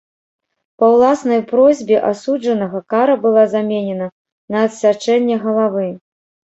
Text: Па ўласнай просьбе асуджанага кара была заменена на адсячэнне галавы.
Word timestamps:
Па 0.79 0.87
ўласнай 0.93 1.41
просьбе 1.51 1.97
асуджанага 2.11 2.79
кара 2.97 3.21
была 3.29 3.47
заменена 3.55 4.11
на 4.51 4.67
адсячэнне 4.69 5.35
галавы. 5.49 5.91